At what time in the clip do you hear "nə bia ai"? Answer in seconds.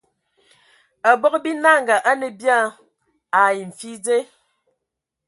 2.19-3.57